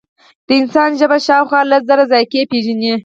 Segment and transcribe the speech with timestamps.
[0.47, 2.93] د انسان ژبه شاوخوا لس زره ذایقې پېژني.